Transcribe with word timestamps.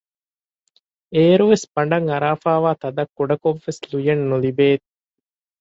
އޭރުވެސް 1.13 1.65
ބަނޑަށް 1.73 2.07
އަރާފައިވާ 2.11 2.71
ތަދަށް 2.81 3.13
ކުޑަކޮށްވެސް 3.17 3.81
ލުޔެއް 3.89 4.25
ނުލިބޭ 4.29 4.67